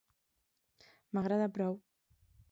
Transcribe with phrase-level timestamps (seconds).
[1.17, 1.77] M'agrada prou!